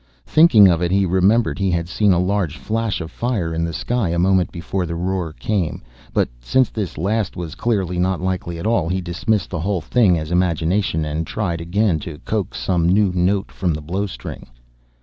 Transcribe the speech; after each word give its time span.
Thinking 0.25 0.67
of 0.67 0.81
it, 0.81 0.89
he 0.89 1.05
remembered 1.05 1.59
he 1.59 1.69
had 1.69 1.87
seen 1.87 2.11
a 2.11 2.17
large 2.17 2.57
flash 2.57 3.01
of 3.01 3.11
fire 3.11 3.53
in 3.53 3.63
the 3.63 3.71
sky 3.71 4.09
a 4.09 4.17
moment 4.17 4.51
before 4.51 4.87
the 4.87 4.95
roar 4.95 5.31
came. 5.31 5.83
But 6.11 6.27
since 6.39 6.71
this 6.71 6.97
last 6.97 7.37
was 7.37 7.53
clearly 7.53 7.99
not 7.99 8.19
likely 8.19 8.57
at 8.57 8.65
all, 8.65 8.89
he 8.89 8.99
dismissed 8.99 9.51
the 9.51 9.59
whole 9.59 9.81
thing 9.81 10.17
as 10.17 10.31
imagination 10.31 11.05
and 11.05 11.27
tried 11.27 11.61
again 11.61 11.99
to 11.99 12.17
coax 12.25 12.59
some 12.59 12.89
new 12.89 13.11
note 13.13 13.51
from 13.51 13.75
the 13.75 13.81
blowstring. 13.81 14.47